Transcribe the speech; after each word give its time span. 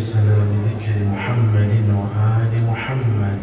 مجلسنا 0.00 0.36
بذكر 0.50 1.04
محمد 1.12 1.72
وآل 1.96 2.52
محمد. 2.70 3.39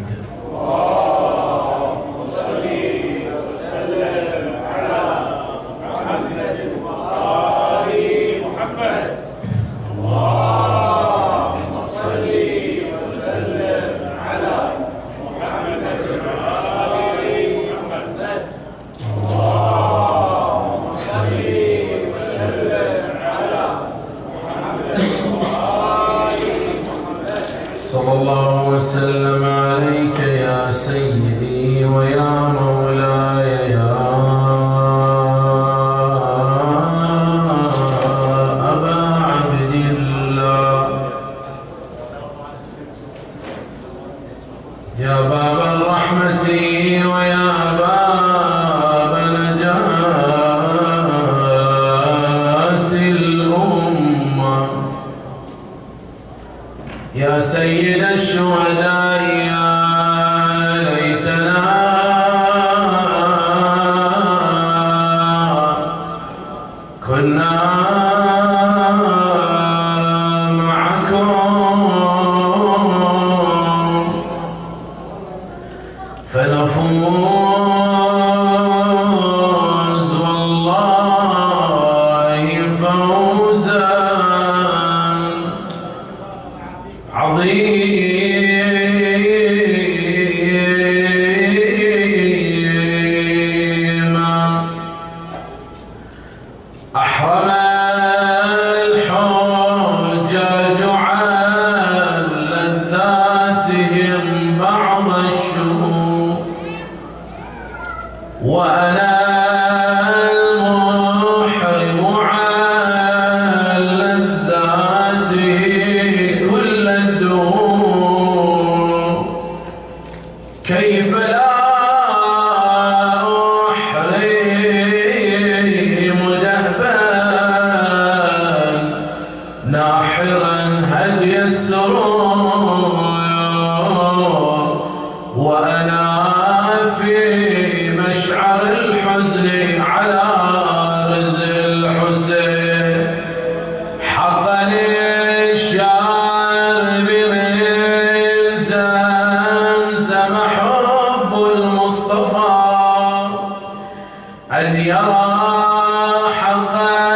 أن 154.52 154.76
يرى 154.76 156.32
حق 156.32 157.07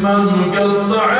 اسمه 0.00 0.16
مقطع 0.16 1.19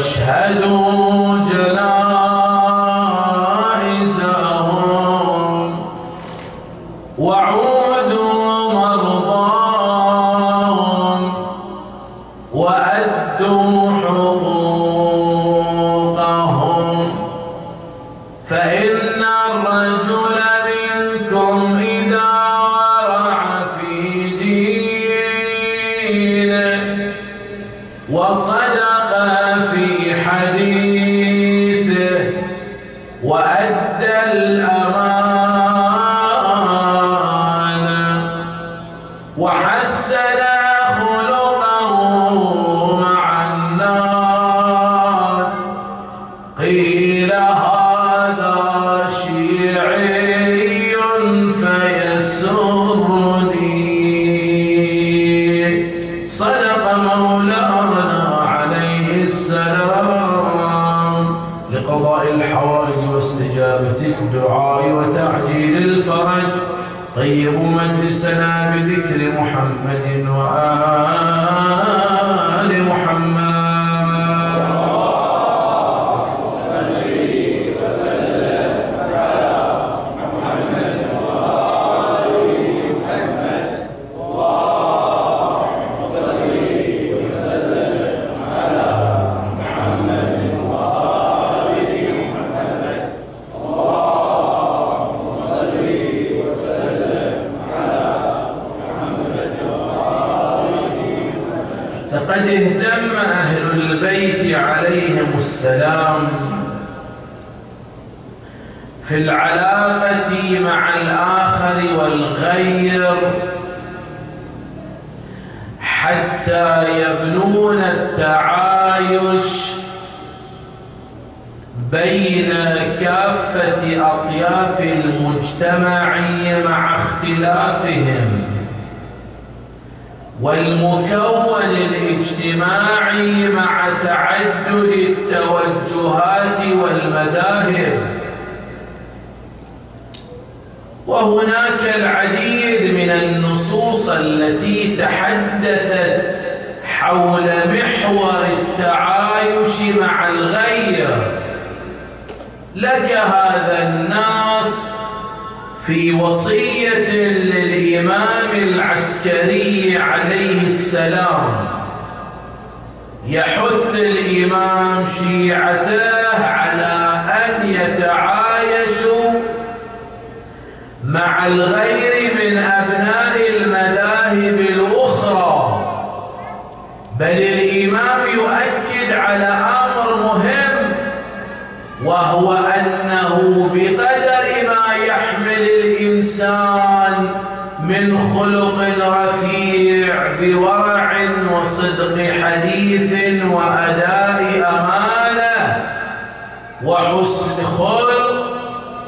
واشهدوا 0.00 1.19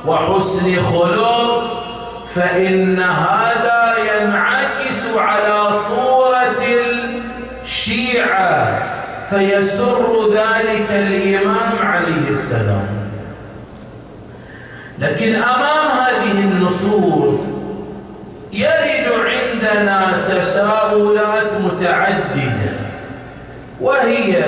وحسن 0.06 0.82
خلق 0.82 1.62
فإن 2.34 3.00
هذا 3.00 3.94
ينعكس 3.98 5.16
على 5.16 5.72
صورة 5.72 6.64
الشيعة 7.62 8.82
فيسر 9.30 10.30
ذلك 10.34 10.90
الإمام 10.90 11.78
عليه 11.78 12.28
السلام. 12.28 12.88
لكن 14.98 15.34
أمام 15.34 15.90
هذه 15.90 16.38
النصوص 16.38 17.40
يرد 18.52 19.06
عندنا 19.26 20.24
تساؤلات 20.28 21.52
متعددة 21.52 22.72
وهي 23.80 24.44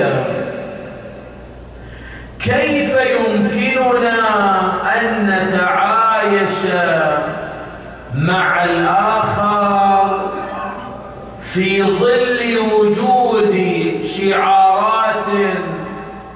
كيف 2.39 2.97
يمكننا 2.97 4.54
أن 5.05 5.25
نتعامل 5.25 5.95
تعايش 6.25 6.65
مع 8.15 8.63
الآخر 8.63 10.31
في 11.41 11.83
ظل 11.83 12.59
وجود 12.73 13.55
شعارات 14.03 15.25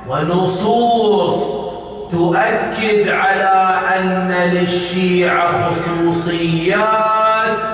ونصوص 0.08 1.60
تؤكد 2.12 3.10
على 3.10 3.80
أن 3.98 4.32
للشيعة 4.32 5.72
خصوصيات 5.72 7.68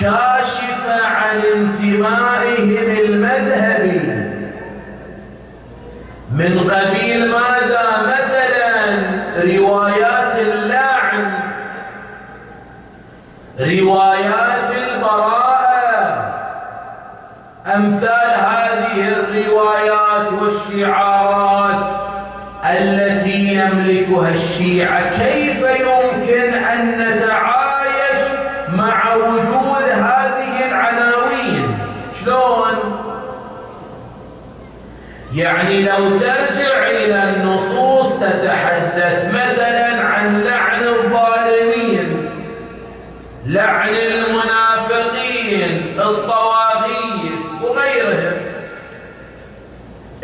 كاشفة 0.00 1.06
عن 1.06 1.40
انتمائهم 1.54 2.96
المذهبي. 3.04 4.22
من 6.32 6.70
قبيل 6.70 7.28
ماذا؟ 7.28 7.82
مثلا 8.06 8.52
روايات 9.56 10.38
اللعن 10.38 11.32
روايات 13.62 14.70
البراءة. 14.70 15.52
أمثال 17.76 18.30
هذه 18.34 19.08
الروايات 19.08 20.32
والشعارات 20.32 21.88
التي 22.64 23.54
يملكها 23.54 24.28
الشيعة. 24.28 25.10
كيف 25.10 25.62
يمكن 25.62 26.54
أن 26.54 26.98
نتعايش 26.98 28.20
مع 28.76 29.14
وجود 29.14 29.88
هذه 29.90 30.66
العناوين؟ 30.68 31.78
شلون؟ 32.24 33.02
يعني 35.34 35.82
لو 35.82 36.18
ترجع 36.18 36.86
إلى 36.86 37.30
النصوص 37.30 38.18
تتحدث 38.20 39.28
مثلا 39.28 39.71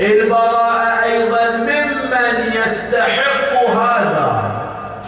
البراءة 0.00 1.02
أيضا 1.04 1.50
ممن 1.56 2.52
يستحق 2.64 3.68
هذا. 3.70 4.52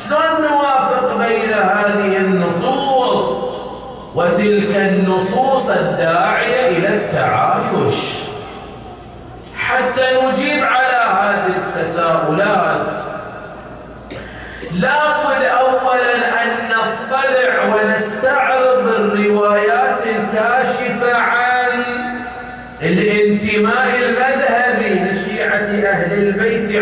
شلون 0.05 0.51
نوافق 0.51 1.17
بين 1.17 1.53
هذه 1.53 2.17
النصوص 2.17 3.37
وتلك 4.15 4.77
النصوص 4.77 5.71
الداعية 5.71 6.79
إلى 6.79 6.89
التعايش؟ 6.89 8.19
حتى 9.57 10.03
نجيب 10.23 10.65
على 10.65 11.01
هذه 11.21 11.57
التساؤلات. 11.57 12.87
لابد 14.73 15.20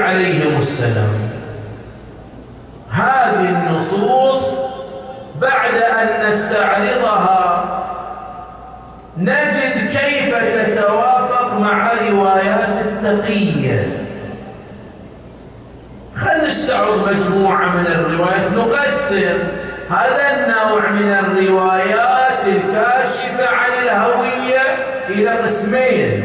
عليهم 0.02 0.56
السلام. 0.56 1.14
هذه 2.90 3.48
النصوص 3.48 4.58
بعد 5.40 5.74
أن 5.74 6.28
نستعرضها 6.28 7.64
نجد 9.18 9.90
كيف 9.90 10.34
تتوافق 10.34 11.58
مع 11.58 11.92
روايات 11.92 12.76
التقية. 12.84 14.04
خلينا 16.16 16.48
نستعرض 16.48 17.08
مجموعة 17.08 17.76
من 17.76 17.86
الروايات. 17.86 18.52
نقسم 18.52 19.38
هذا 19.90 20.24
النوع 20.36 20.90
من 20.90 21.10
الروايات 21.10 22.46
الكاشفة 22.46 23.48
عن 23.48 23.72
الهوية 23.82 24.62
إلى 25.08 25.30
قسمين. 25.30 26.24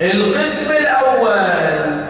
القسم 0.00 0.70
الأول 0.70 2.08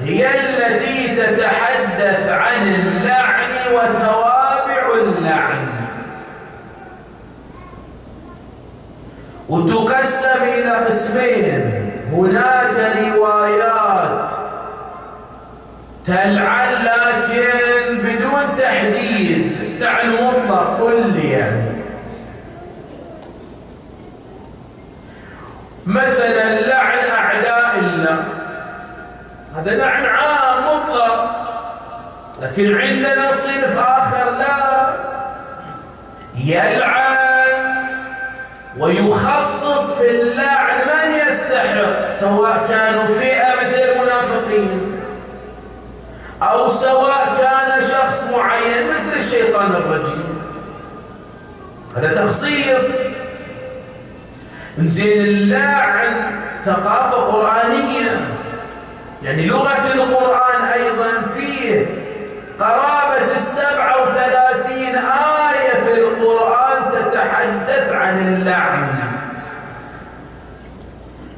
هي 0.00 0.26
التي 0.26 1.16
تتحدث 1.16 2.28
عن 2.28 2.62
اللعن 2.62 3.50
وتوابع 3.74 4.84
اللعن. 5.02 5.66
وتقسم 9.48 10.42
إلى 10.42 10.70
قسمين. 10.70 11.90
هناك 12.12 12.96
روايات 13.14 14.30
تلعن 16.04 16.68
لكن 16.84 17.98
بدون 17.98 18.56
تحديد. 18.58 19.56
لعن 19.80 20.14
مطلق 20.14 20.78
كلي 20.80 21.30
يعني. 21.30 21.74
مثلا 25.86 26.60
لعن 26.60 26.98
أعداء 27.10 27.78
الله 27.78 28.24
هذا 29.64 29.76
لعن 29.76 30.06
عام 30.06 30.64
مطلق 30.64 31.30
لكن 32.42 32.80
عندنا 32.80 33.32
صنف 33.32 33.78
آخر 33.78 34.30
لا. 34.30 34.94
يلعن 36.44 37.84
ويخصص 38.78 39.98
في 39.98 40.10
اللعن 40.10 40.76
من 40.78 41.14
يستحق 41.28 42.10
سواء 42.10 42.66
كانوا 42.68 43.06
فئة 43.06 43.54
مثل 43.54 43.80
المنافقين 43.80 45.00
أو 46.42 46.68
سواء 46.68 47.36
كان 47.38 47.82
شخص 47.82 48.30
معين 48.32 48.90
مثل 48.90 49.16
الشيطان 49.16 49.70
الرجيم. 49.70 50.44
هذا 51.96 52.24
تخصيص 52.24 52.98
زين 54.78 55.20
اللعن 55.24 56.40
ثقافة 56.64 57.16
قرآنية. 57.16 58.43
يعني 59.24 59.46
لغة 59.46 59.92
القرآن 59.94 60.62
أيضا 60.62 61.22
فيه 61.34 61.86
قرابة 62.60 63.34
السبعة 63.34 64.02
وثلاثين 64.02 64.94
آية 65.48 65.74
في 65.84 65.92
القرآن 66.00 66.90
تتحدث 66.92 67.92
عن 67.92 68.18
اللعن. 68.18 68.88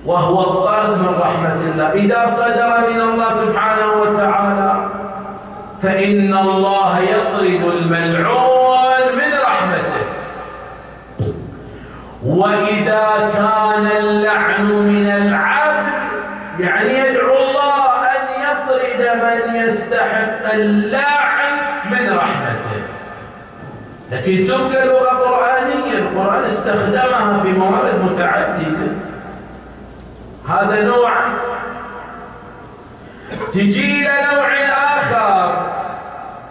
وهو 0.07 0.41
الطرد 0.41 0.99
من 0.99 1.15
رحمة 1.21 1.55
الله. 1.55 1.93
إذا 1.93 2.27
صدر 2.27 2.91
من 2.91 3.01
الله 3.01 3.31
سبحانه 3.31 3.93
وتعالى 4.03 4.89
فإن 5.79 6.35
الله 6.35 7.01
يطرد 7.01 7.73
الملعون 7.73 9.01
من 9.15 9.31
رحمته. 9.43 10.07
وإذا 12.25 13.31
كان 13.35 13.87
اللعن 13.87 14.26
يستحق 19.67 20.53
اللعن 20.53 21.53
من 21.91 22.17
رحمته. 22.17 22.83
لكن 24.13 24.47
تبقى 24.49 24.87
لغة 24.87 25.09
قرآنية 25.09 25.99
القرآن 25.99 26.45
استخدمها 26.45 27.41
في 27.43 27.53
موارد 27.53 28.05
متعددة. 28.05 28.93
هذا 30.49 30.83
نوع 30.83 31.11
تجي 33.53 34.03
إلى 34.03 34.15
نوع 34.35 34.49
آخر 34.97 35.67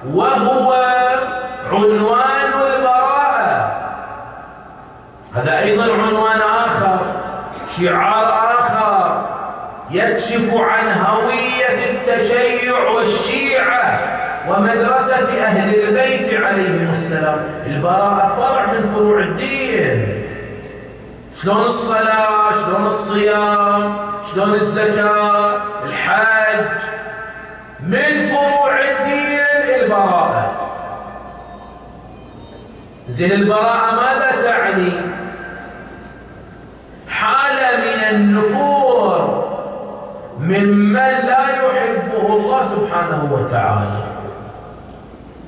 وهو 0.05 0.73
عنوان 1.71 2.53
البراءة. 2.53 3.75
هذا 5.35 5.59
أيضا 5.59 5.83
عنوان 5.83 6.41
آخر 6.41 6.99
شعار 7.69 8.27
آخر 8.29 8.54
يكشف 9.91 10.53
عن 10.53 10.87
هوية 10.87 11.91
التشيع 11.91 12.89
والشيعة 12.89 13.99
ومدرسة 14.49 15.43
أهل 15.45 15.79
البيت 15.83 16.41
عليهم 16.41 16.89
السلام. 16.91 17.39
البراءة 17.67 18.27
فرع 18.27 18.73
من 18.73 18.83
فروع 18.83 19.19
الدين. 19.19 20.25
شلون 21.35 21.61
الصلاة؟ 21.61 22.51
شلون 22.51 22.85
الصيام؟ 22.85 23.95
شلون 24.33 24.53
الزكاة؟ 24.53 25.61
الحج. 25.83 26.79
من 27.87 28.27
فروع 28.27 28.79
الدين 28.79 29.83
البراءة. 29.83 30.51
زين 33.07 33.31
البراءة 33.31 33.95
ماذا 33.95 34.41
تعني؟ 34.43 34.91
حالة 37.09 37.77
من 37.77 38.15
النفور. 38.15 39.44
ممن 40.39 41.11
لا 41.29 41.45
يحبه 41.49 42.25
الله 42.35 42.63
سبحانه 42.63 43.29
وتعالى. 43.31 44.03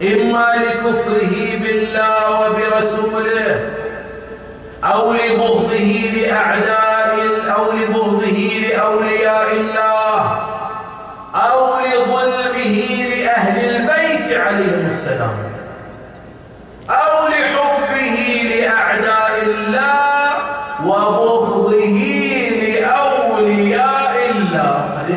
إما 0.01 0.47
لكفره 0.55 1.35
بالله 1.63 2.41
وبرسوله 2.41 3.69
أو 4.83 5.13
لبغضه 5.13 5.89
لأعداء 6.15 7.11
أو 7.55 7.71
لبغضه 7.71 8.39
لأولياء 8.69 9.51
الله 9.53 10.21
أو 11.35 11.79
لظلمه 11.79 12.77
لأهل 13.11 13.75
البيت 13.75 14.37
عليهم 14.37 14.85
السلام. 14.85 15.37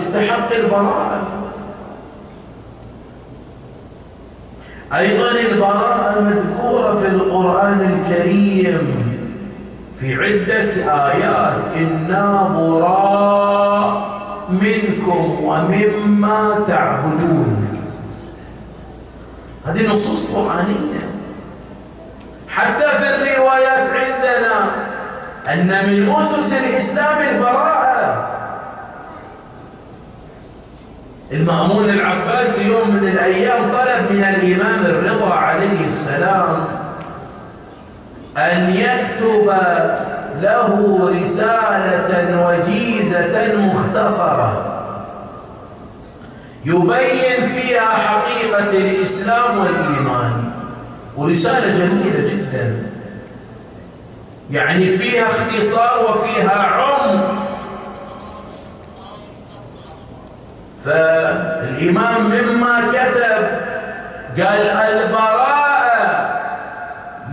يستحق 0.01 0.53
البراءة. 0.53 1.23
أيضا 4.95 5.31
البراءة 5.31 6.21
مذكورة 6.21 7.01
في 7.01 7.07
القرآن 7.07 7.81
الكريم. 7.81 9.07
في 9.95 10.15
عدة 10.15 10.73
آيات. 11.13 11.65
إنا 11.77 12.49
براء 12.57 14.11
منكم 14.49 15.45
ومما 15.45 16.65
تعبدون. 16.69 17.79
هذه 19.67 19.87
نصوص 19.87 20.37
قرآنية. 20.37 21.01
حتى 22.49 22.89
في 22.99 23.15
الروايات 23.15 23.91
عندنا 23.91 24.71
أن 25.53 25.87
من 25.87 26.15
أسس 26.19 26.53
الإسلام 26.53 27.19
البراءة. 27.35 28.40
المأمون 31.33 31.91
العباسي 31.91 32.69
يوم 32.69 32.91
من 32.91 33.09
الأيام 33.09 33.73
طلب 33.73 34.13
من 34.13 34.25
الإمام 34.25 34.87
الرضا 34.87 35.35
عليه 35.35 35.85
السلام 35.85 36.65
أن 38.37 38.71
يكتب 38.71 39.53
له 40.41 41.01
رسالة 41.23 42.47
وجيزة 42.47 43.57
مختصرة. 43.57 44.77
يبين 46.65 47.49
فيها 47.49 47.81
حقيقة 47.81 48.79
الإسلام 48.79 49.59
والإيمان. 49.59 50.45
ورسالة 51.17 51.79
جميلة 51.79 52.31
جدا. 52.31 52.77
يعني 54.51 54.87
فيها 54.87 55.27
اختصار 55.27 56.11
وفيها 56.11 56.63
عمق. 56.63 57.40
فالإمام 60.85 62.31
مما 62.31 62.81
كتب 62.89 63.45
قال 64.39 64.67
البراءة 64.69 66.41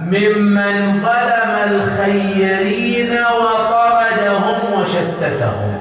ممن 0.06 1.02
ظلم 1.02 1.54
الخيرين 1.68 3.12
وطردهم 3.12 4.80
وشتتهم. 4.80 5.80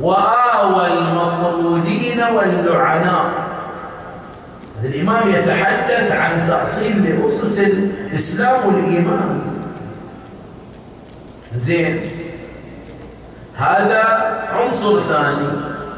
وآوى 0.00 0.86
المطرودين 0.86 2.22
واللعناء 2.22 3.24
الإمام 4.84 5.30
يتحدث 5.30 6.12
عن 6.12 6.46
تأصيل 6.48 7.20
لأسس 7.20 7.60
الإسلام 7.60 8.66
والإيمان. 8.66 9.40
زين. 11.58 12.17
هذا 13.58 14.04
عنصر 14.52 15.00
ثاني. 15.00 15.48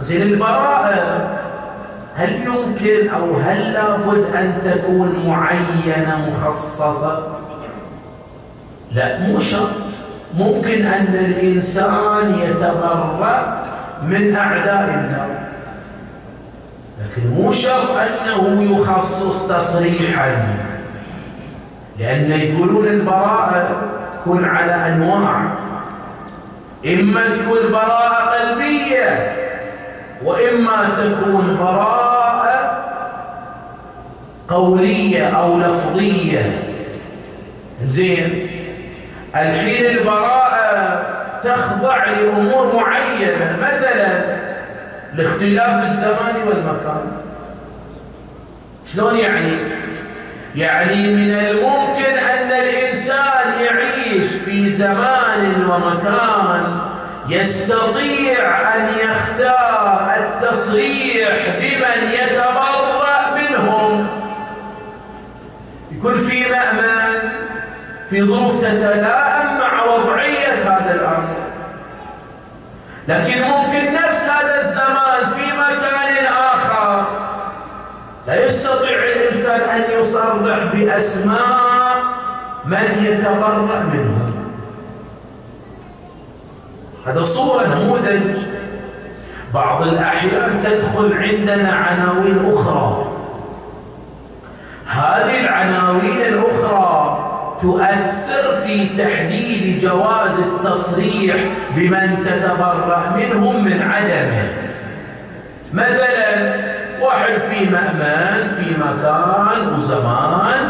زين 0.03 0.23
البراءة 0.23 1.29
هل 2.17 2.33
يمكن 2.33 3.09
أو 3.09 3.37
هل 3.37 3.73
لابد 3.73 4.37
أن 4.37 4.61
تكون 4.65 5.27
معينة 5.27 6.31
مخصصة؟ 6.31 7.29
لا 8.93 9.19
مو 9.19 9.39
شرط. 9.39 9.71
ممكن 10.39 10.87
أن 10.87 11.15
الإنسان 11.15 12.35
يتبرأ 12.35 13.65
من 14.03 14.37
أعداء 14.37 14.85
الله 14.85 15.27
لكن 17.01 17.29
مو 17.31 17.53
شرط 17.53 17.91
أنه 17.91 18.63
يخصص 18.63 19.49
تصريحا. 19.49 20.49
لأن 21.99 22.33
يقولون 22.33 22.87
البراءة 22.87 23.77
تكون 24.15 24.45
على 24.45 24.73
أنواع. 24.73 25.60
إما 26.87 27.21
تكون 27.21 27.73
براءة 27.73 28.31
قلبية 28.31 29.37
وإما 30.25 30.89
تكون 30.97 31.57
براءة 31.61 32.81
قولية 34.49 35.27
أو 35.27 35.59
لفظية. 35.59 36.63
زين. 37.81 38.47
الحين 39.37 39.87
البراءة 39.87 41.03
تخضع 41.43 42.05
لأمور 42.05 42.77
معينة 42.77 43.59
مثلا 43.61 44.23
لاختلاف 45.15 45.83
الزمان 45.83 46.35
والمكان. 46.47 47.13
شلون 48.87 49.17
يعني؟ 49.17 49.53
يعني 50.55 51.09
من 51.09 51.31
الممكن 51.31 52.19
أن 52.19 52.53
الإنسان 52.53 53.63
يعيش 53.65 54.27
في 54.27 54.69
زمان 54.69 55.65
ومكان 55.71 56.81
يستطيع 57.29 58.75
أن 58.77 58.89
يختار 58.89 60.15
التصريح 60.17 61.37
بمن 61.61 62.13
يتبرأ 62.13 63.35
منهم. 63.35 64.09
يكون 65.93 66.17
في 66.17 66.45
مأمن 66.51 67.31
في 68.07 68.23
ظروف 68.23 68.61
تتلائم 68.61 69.59
مع 69.59 69.85
وضعية 69.85 70.55
هذا 70.63 70.95
الأمر. 70.95 71.37
لكن 73.09 73.43
ممكن 73.43 73.95
نفس 73.95 74.30
أن 79.81 80.01
يصرح 80.01 80.59
بأسماء 80.75 82.03
من 82.65 83.05
يتبرأ 83.05 83.59
منهم. 83.93 84.31
هذا 87.07 87.23
صورة 87.23 87.67
نموذج. 87.67 88.37
بعض 89.55 89.83
الأحيان 89.83 90.63
تدخل 90.65 91.13
عندنا 91.13 91.73
عناوين 91.73 92.53
أخرى. 92.53 93.07
هذه 94.87 95.41
العناوين 95.41 96.21
الأخرى 96.21 97.27
تؤثر 97.63 98.53
في 98.65 98.89
تحديد 98.89 99.81
جواز 99.81 100.39
التصريح 100.39 101.37
بمن 101.77 102.25
تتبرأ 102.25 103.17
منهم 103.17 103.65
من 103.65 103.83
عدمه. 103.83 104.49
مثلا 105.73 106.80
واحد 107.01 107.39
في 107.39 107.71
مأمان 107.71 108.49
في 108.49 108.71
مكان 108.79 109.75
وزمان 109.75 110.69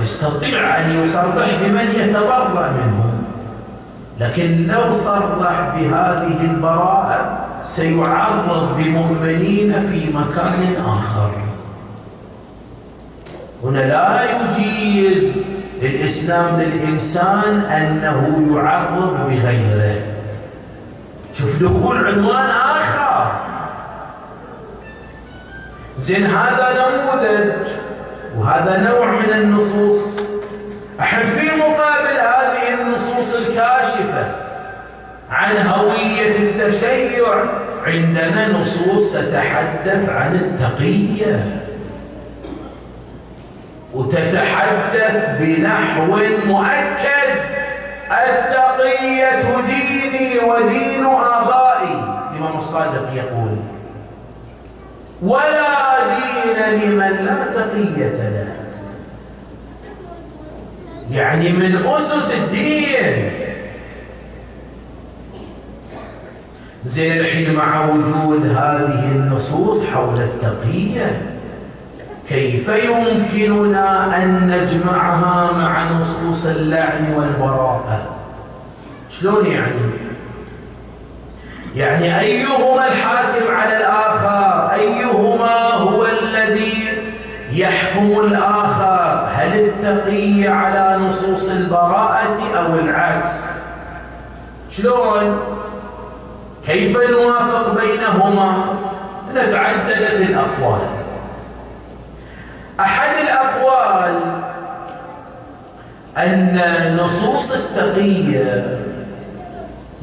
يستطيع 0.00 0.78
أن 0.78 1.02
يصرح 1.02 1.48
بمن 1.62 1.90
يتبرأ 1.94 2.70
منهم 2.70 3.24
لكن 4.20 4.66
لو 4.66 4.92
صرح 4.92 5.74
بهذه 5.76 6.40
البراءة 6.40 7.46
سيعرض 7.62 8.76
بمؤمنين 8.76 9.80
في 9.80 10.06
مكان 10.14 10.74
آخر. 10.86 11.30
هنا 13.64 13.78
لا 13.78 14.22
يجيز 14.30 15.42
الإسلام 15.82 16.60
للإنسان 16.60 17.60
أنه 17.60 18.48
يعرض 18.56 19.26
بغيره. 19.30 20.00
شوف 21.32 21.62
دخول 21.62 22.06
عنوان 22.06 22.50
آخر. 22.50 23.07
زين 25.98 26.26
هذا 26.26 26.66
نموذج 26.78 27.68
وهذا 28.38 28.76
نوع 28.76 29.06
من 29.06 29.30
النصوص. 29.32 30.20
الحين 31.00 31.26
في 31.26 31.56
مقابل 31.56 32.16
هذه 32.18 32.80
النصوص 32.80 33.36
الكاشفة 33.36 34.32
عن 35.30 35.56
هوية 35.56 36.36
التشيع 36.36 37.26
عندنا 37.86 38.48
نصوص 38.48 39.12
تتحدث 39.12 40.08
عن 40.08 40.34
التقية 40.34 41.62
وتتحدث 43.94 45.36
بنحو 45.40 46.06
مؤكد 46.46 47.34
التقية 48.10 49.60
ديني 49.66 50.38
ودين 50.38 51.04
آبائي. 51.06 52.02
الإمام 52.32 52.56
الصادق 52.56 53.08
يقول 53.14 53.56
ولا 55.22 55.67
لمن 56.70 57.24
لا 57.24 57.52
تقية 57.52 58.28
له. 58.28 58.54
يعني 61.10 61.52
من 61.52 61.76
أسس 61.86 62.34
الدين. 62.34 63.30
زين 66.84 67.12
الحين 67.12 67.54
مع 67.54 67.84
وجود 67.90 68.46
هذه 68.46 69.12
النصوص 69.12 69.84
حول 69.84 70.20
التقية 70.20 71.22
كيف 72.28 72.68
يمكننا 72.68 74.22
أن 74.22 74.46
نجمعها 74.46 75.52
مع 75.52 75.92
نصوص 75.92 76.46
اللعن 76.46 77.14
والبراءة؟ 77.16 78.16
شلون 79.10 79.46
يعني؟ 79.46 79.80
يعني 81.76 82.20
أيهما 82.20 82.88
الحاكم 82.88 83.54
على 83.54 83.76
الآخر؟ 83.76 84.72
أيهما 84.74 85.17
يحكم 87.58 88.20
الآخر. 88.20 89.28
هل 89.34 89.60
التقي 89.60 90.48
على 90.48 91.04
نصوص 91.06 91.50
البراءة 91.50 92.38
أو 92.56 92.74
العكس؟ 92.74 93.58
شلون؟ 94.70 95.38
كيف 96.66 96.98
نوافق 97.10 97.80
بينهما؟ 97.80 98.64
تعددت 99.34 100.20
الأقوال. 100.20 100.80
أحد 102.80 103.10
الأقوال 103.22 104.20
أن 106.18 106.96
نصوص 106.96 107.52
التقية 107.52 108.78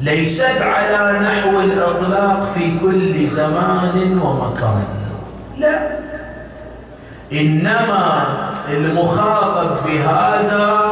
ليست 0.00 0.62
على 0.62 1.18
نحو 1.18 1.60
الإطلاق 1.60 2.52
في 2.54 2.78
كل 2.78 3.26
زمان 3.26 4.20
ومكان. 4.22 4.84
لا. 5.58 6.05
إنما 7.32 8.26
المخاطب 8.70 9.76
بهذا 9.86 10.86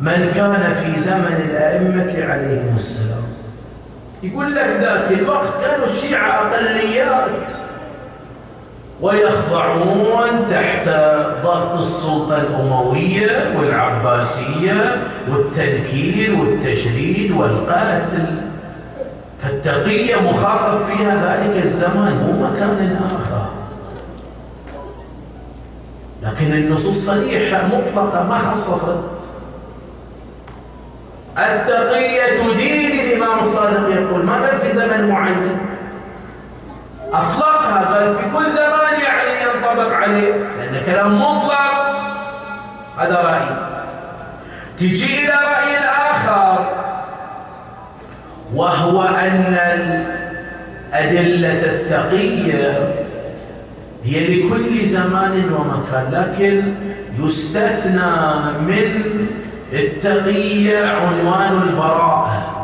من 0.00 0.32
كان 0.34 0.74
في 0.74 1.00
زمن 1.00 1.48
الأئمة 1.50 2.32
عليهم 2.32 2.74
السلام. 2.74 3.22
يقول 4.22 4.54
لك 4.54 4.76
ذاك 4.80 5.12
الوقت 5.12 5.48
كانوا 5.64 5.86
الشيعة 5.86 6.28
أقليات 6.28 7.50
ويخضعون 9.00 10.46
تحت 10.50 10.88
ضغط 11.42 11.78
السلطة 11.78 12.36
الأموية 12.36 13.58
والعباسية 13.58 14.96
والتنكيل 15.30 16.40
والتشريد 16.40 17.30
والقتل. 17.30 18.26
فالتقية 19.38 20.16
مخاطب 20.30 20.78
فيها 20.84 21.14
ذلك 21.14 21.64
الزمان 21.64 22.16
مو 22.16 22.46
مكان 22.46 22.98
آخر. 23.06 23.57
لكن 26.28 26.52
النصوص 26.52 27.06
صريحة 27.06 27.66
مطلقة 27.66 28.22
ما 28.22 28.38
خصصت. 28.38 28.98
التقية 31.38 32.56
دين 32.56 33.00
الإمام 33.00 33.38
الصادق 33.38 33.88
يقول 33.94 34.24
ما 34.24 34.34
قال 34.34 34.56
في 34.56 34.70
زمن 34.70 35.08
معين؟ 35.08 35.58
أطلقها 37.12 37.94
قال 37.94 38.14
في 38.14 38.22
كل 38.36 38.50
زمان 38.50 39.00
يعني 39.02 39.30
ينطبق 39.42 39.92
عليه 39.92 40.32
لأن 40.32 40.84
كلام 40.86 41.18
مطلق. 41.18 41.88
هذا 42.98 43.22
رأي. 43.22 43.56
تجي 44.78 45.24
إلى 45.24 45.32
رأي 45.32 45.78
آخر 46.10 46.66
وهو 48.54 49.02
أن 49.02 49.58
الأدلة 50.92 51.66
التقية 51.72 52.94
هي 54.04 54.36
لكل 54.36 54.86
زمان 54.86 55.52
ومكان 55.52 56.10
لكن 56.12 56.74
يستثنى 57.18 58.12
من 58.60 59.26
التقية 59.72 60.86
عنوان 60.86 61.62
البراءة. 61.62 62.54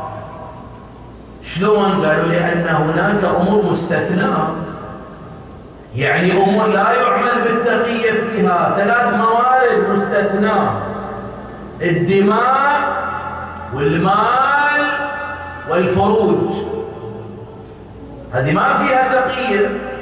شلون؟ 1.43 1.93
قالوا 1.93 2.29
لأن 2.29 2.69
هناك 2.69 3.25
أمور 3.25 3.65
مستثناة 3.65 4.49
يعني 5.97 6.33
أمور 6.33 6.67
لا 6.67 6.93
يعمل 6.93 7.43
بالتقية 7.45 8.13
فيها. 8.13 8.75
ثلاث 8.77 9.15
موارد 9.15 9.89
مستثناة 9.93 10.71
الدماء 11.83 12.95
والمال 13.75 14.87
والفروج. 15.71 16.55
هذه 18.33 18.53
ما 18.53 18.79
فيها 18.79 19.21
تقية 19.21 19.94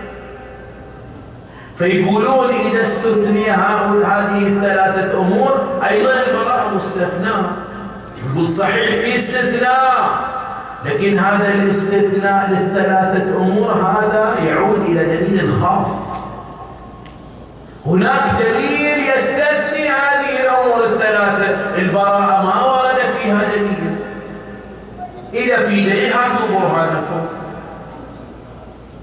فيقولون 1.77 2.51
إذا 2.51 2.83
استثني 2.83 3.51
هذه 3.51 4.47
الثلاثة 4.47 5.21
أمور 5.21 5.81
أيضا 5.91 6.13
البراءة 6.13 6.75
مستثناة 6.75 7.45
يقول 8.27 8.49
صحيح 8.49 8.89
في 8.91 9.17
استثناء 9.17 10.33
لكن 10.85 11.19
هذا 11.19 11.55
الاستثناء 11.55 12.51
للثلاثة 12.51 13.37
أمور 13.37 13.73
هذا 13.73 14.45
يعود 14.45 14.81
إلى 14.81 15.05
دليل 15.05 15.53
خاص. 15.63 15.89
هناك 17.87 18.23
دليل 18.39 18.99
يستثني 19.17 19.89
هذه 19.89 20.41
الأمور 20.41 20.85
الثلاثة. 20.85 21.57
البراءة 21.79 22.43
ما 22.43 22.65
ورد 22.65 22.99
فيها 22.99 23.41
دليل. 23.57 23.97
إذا 25.35 25.57
في 25.57 25.85
دليل 25.85 26.13
هاتوا 26.13 26.49
برهانكم. 26.49 27.27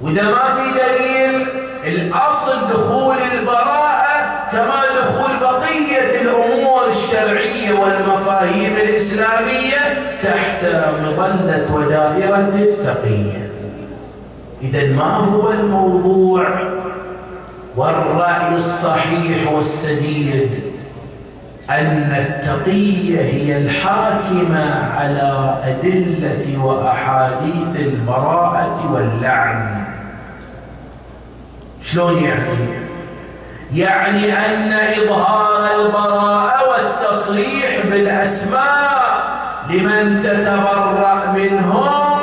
وإذا 0.01 0.23
ما 0.23 0.55
في 0.55 0.71
دليل 0.71 1.58
الأصل 1.89 2.67
دخول 2.69 3.17
البراءة 3.33 4.49
كما 4.51 4.81
دخول 5.01 5.39
بقية 5.41 6.21
الأمور 6.21 6.89
الشرعية 6.89 7.73
والمفاهيم 7.73 8.75
الإسلامية 8.75 10.17
تحت 10.23 10.65
مظلة 11.03 11.65
ودائرة 11.73 12.53
التقية. 12.55 13.49
إذا 14.61 14.87
ما 14.87 15.15
هو 15.15 15.51
الموضوع؟ 15.51 16.69
والرأي 17.75 18.55
الصحيح 18.55 19.51
والسديد 19.51 20.49
أن 21.69 22.15
التقية 22.17 23.21
هي 23.21 23.57
الحاكمة 23.57 24.93
على 24.95 25.57
أدلة 25.63 26.65
وأحاديث 26.65 27.79
البراءة 27.79 28.91
واللعن. 28.93 29.88
شلون 31.81 32.23
يعني؟ 32.23 32.89
يعني 33.73 34.33
أن 34.33 34.73
إظهار 34.73 35.85
البراءة 35.85 36.69
والتصريح 36.69 37.85
بالأسماء 37.85 38.99
لمن 39.69 40.21
تتبرأ 40.23 41.31
منهم 41.31 42.19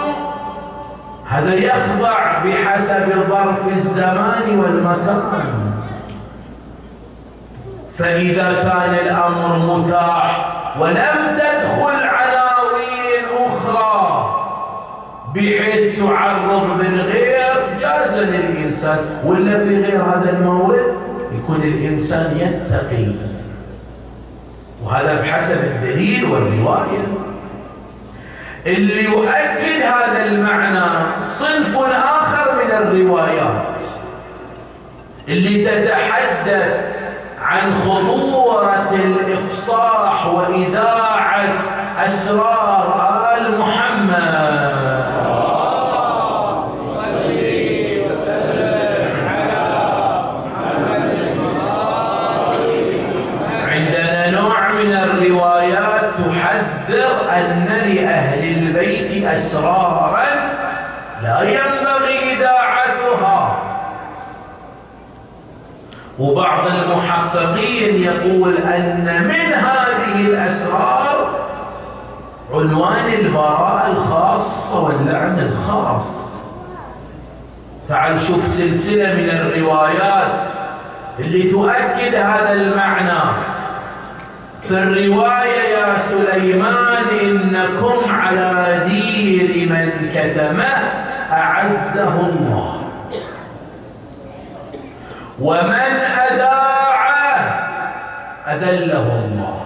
هذا 1.28 1.54
يخضع 1.54 2.38
بحسب 2.44 3.12
ظرف 3.28 3.68
الزمان 3.68 4.58
والمكان 4.58 5.72
فإذا 7.92 8.52
كان 8.62 8.94
الأمر 8.94 9.58
متاح 9.58 10.52
ولم 10.80 11.36
تدخل 11.36 12.02
عناوين 12.04 13.24
أخرى 13.46 14.34
بحيث 15.34 16.00
تعرض 16.00 16.36
جاز 16.66 17.05
للإنسان 18.76 18.98
ولا 19.24 19.64
في 19.64 19.82
غير 19.82 20.02
هذا 20.02 20.38
المورد 20.38 20.94
يكون 21.32 21.62
الإنسان 21.62 22.36
يتقي. 22.36 23.12
وهذا 24.84 25.20
بحسب 25.22 25.64
الدليل 25.64 26.24
والرواية. 26.24 27.06
اللي 28.66 29.04
يؤكد 29.04 29.82
هذا 29.82 30.24
المعنى 30.24 31.24
صنف 31.24 31.78
آخر 31.94 32.64
من 32.64 32.70
الروايات. 32.70 33.82
اللي 35.28 35.64
تتحدث 35.64 36.96
عن 37.42 37.74
خطورة 37.74 38.90
الإفصاح 38.92 40.26
وإذاعة 40.26 41.45
البيت 59.46 59.54
أسرارا 59.54 60.24
لا 61.22 61.42
ينبغي 61.42 62.32
إذاعتها. 62.32 63.56
وبعض 66.18 66.66
المحققين 66.66 68.02
يقول 68.02 68.56
أن 68.56 69.24
من 69.24 69.52
هذه 69.54 70.20
الأسرار 70.20 71.28
عنوان 72.54 73.06
البراءة 73.20 73.86
الخاصة 73.86 74.84
واللعن 74.84 75.38
الخاص. 75.38 76.26
تعال 77.88 78.20
شوف 78.20 78.46
سلسلة 78.46 79.14
من 79.14 79.30
الروايات 79.30 80.44
اللي 81.18 81.42
تؤكد 81.50 82.14
هذا 82.14 82.52
المعنى. 82.52 83.45
في 84.68 84.74
الرواية 84.74 85.62
يا 85.78 85.98
سليمان 85.98 87.04
إنكم 87.22 88.10
على 88.10 88.82
دين 88.86 89.72
من 89.72 90.10
كتمه 90.14 90.74
أعزه 91.32 92.20
الله. 92.20 92.82
ومن 95.40 95.92
أذاعه 96.30 97.38
أذله 98.46 99.24
الله. 99.24 99.56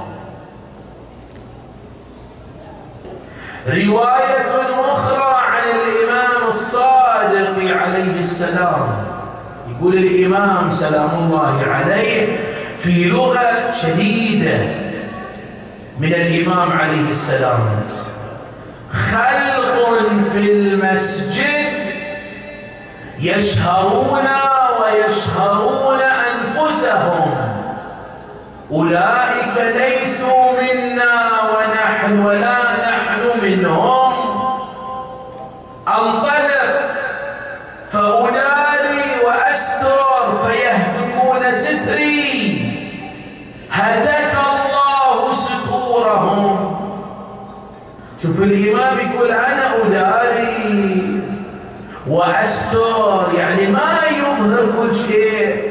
رواية 3.67 4.51
أخرى 4.93 5.35
عن 5.35 5.63
الإمام 5.63 6.49
الصادق 6.49 7.77
عليه 7.77 8.19
السلام. 8.19 8.89
يقول 9.69 9.95
الإمام 9.95 10.71
سلام 10.71 11.11
الله 11.19 11.65
عليه 11.67 12.37
في 12.77 13.05
لغة 13.05 13.71
شديدة. 13.83 14.90
من 16.01 16.15
الإمام 16.15 16.73
عليه 16.73 17.11
السلام. 17.11 17.61
خلق 18.91 19.99
في 20.33 20.39
المسجد 20.39 21.73
يشهرون 23.19 24.29
ويشهرون 24.81 26.01
أنفسهم. 26.01 27.35
أولئك 28.71 29.57
ليسوا 29.57 30.53
منا 30.63 31.41
ونحن 31.51 32.19
ولا 32.19 32.50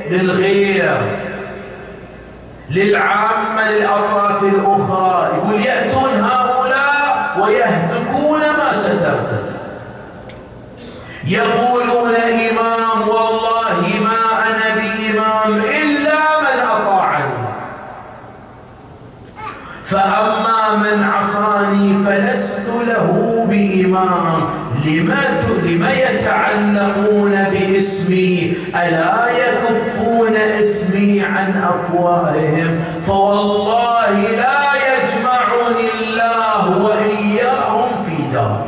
للغير 0.10 0.98
للعامة 2.70 3.72
للأطراف 3.72 4.44
الأخرى 4.44 5.30
يقول 5.38 5.62
يأتون 5.62 6.24
هؤلاء 6.24 7.38
ويهتكون 7.42 8.40
ما 8.40 8.74
سترت. 8.74 9.44
يقولون 11.28 12.16
إمام 12.16 13.10
والله 13.10 13.82
ما 14.04 14.48
أنا 14.48 14.76
بإمام 14.76 15.56
إلا 15.56 16.40
من 16.42 16.60
أطاعني. 16.70 17.34
فأما 19.84 20.76
من 20.76 21.04
عصاني 21.04 22.04
فلست 22.04 22.68
له 22.88 23.46
بإمام. 23.50 24.50
لما 24.86 25.40
لما 25.64 25.92
يتعلقون 25.94 27.44
باسمي؟ 27.44 28.54
ألا 28.76 29.19
عن 31.50 31.64
أفواههم. 31.64 32.80
فوالله 33.02 34.20
لا 34.20 34.74
يجمعني 34.74 35.90
الله 36.00 36.78
وإياهم 36.78 38.04
في 38.04 38.34
دار. 38.34 38.68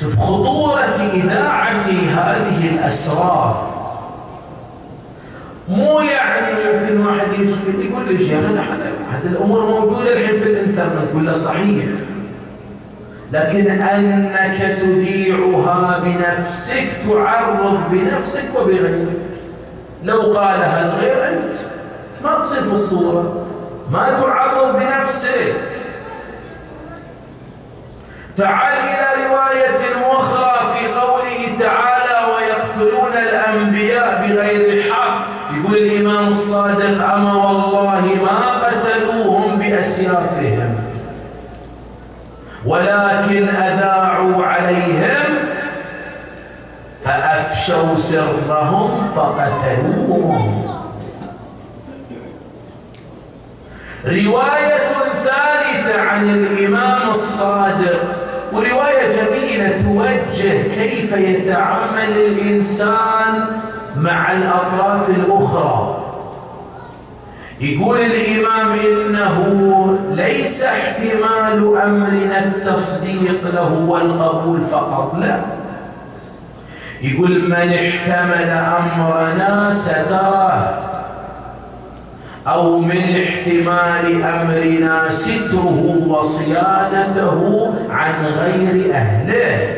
شوف 0.00 0.18
خطورة 0.18 1.10
إذاعة 1.14 1.86
هذه 2.16 2.70
الأسرار. 2.74 3.72
مو 5.68 6.00
يعني 6.00 6.46
ممكن 6.52 7.06
واحد 7.06 7.32
يشكل 7.32 7.90
يقول 7.90 8.08
لي 8.08 8.18
شيخ 8.18 8.44
هذه 9.12 9.26
الأمور 9.26 9.66
موجودة 9.66 10.12
الحين 10.12 10.36
في 10.40 10.46
الإنترنت. 10.46 11.14
له 11.14 11.32
صحيح. 11.32 11.84
لكن 13.32 13.70
أنك 13.70 14.78
تذيعها 14.80 15.98
بنفسك 15.98 16.86
تعرض 17.08 17.80
بنفسك 17.90 18.44
وبغيرك. 18.60 19.08
لو 20.04 20.20
قالها 20.20 20.84
الغير 20.84 21.28
أنت. 21.28 21.56
ما 22.24 22.38
تصير 22.40 22.62
في 22.62 22.72
الصورة. 22.72 23.46
ما 23.92 24.16
تعرض 24.20 24.76
بنفسك. 24.76 25.54
تعال 28.36 28.72
إلى 28.72 29.26
رواية 29.26 30.12
أخرى 30.12 30.74
في 30.74 30.86
قوله 31.00 31.58
تعالى 31.60 32.34
ويقتلون 32.34 33.12
الأنبياء 33.12 34.26
بغير 34.28 34.82
حق. 34.82 35.26
يقول 35.52 35.76
الإمام 35.76 36.28
الصادق 36.28 37.12
أما 37.14 37.34
والله 37.34 38.18
ما 38.24 38.66
قتلوهم 38.66 39.58
بأسيافهم 39.58 40.76
ولكن 42.66 43.48
أذاعوا 43.48 44.44
عليهم 44.46 45.38
فأفشوا 47.04 47.96
سرهم 47.96 49.01
فقتلوهم 49.16 50.62
رواية 54.06 54.88
ثالثة 55.24 56.00
عن 56.00 56.30
الإمام 56.30 57.10
الصادق 57.10 58.00
ورواية 58.52 59.08
جميلة 59.08 59.82
توجه 59.82 60.62
كيف 60.62 61.12
يتعامل 61.12 62.12
الإنسان 62.26 63.46
مع 63.96 64.32
الأطراف 64.32 65.10
الأخرى. 65.10 65.98
يقول 67.60 68.00
الإمام 68.00 68.72
إنه 68.72 69.98
ليس 70.10 70.62
احتمال 70.62 71.76
أمرنا 71.76 72.44
التصديق 72.44 73.40
له 73.54 73.86
والقبول 73.88 74.60
فقط 74.60 75.14
لا. 75.18 75.40
يقول 77.02 77.48
من 77.48 77.72
احتمل 77.72 78.50
أمرنا 78.50 79.72
ستراه 79.72 80.82
أو 82.46 82.78
من 82.78 83.22
احتمال 83.22 84.22
أمرنا 84.22 85.08
ستره 85.08 85.96
وصيانته 86.06 87.74
عن 87.90 88.26
غير 88.26 88.94
أهله. 88.94 89.76